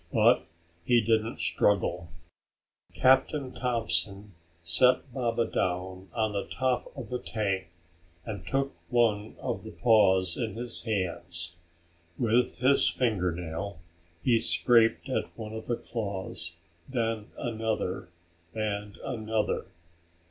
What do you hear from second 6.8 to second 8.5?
of the tank and